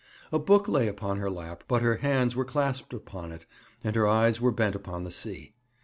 [0.31, 3.45] A book lay upon her lap, but her hands were clasped upon it,
[3.83, 5.53] and her eyes were bent upon the sea.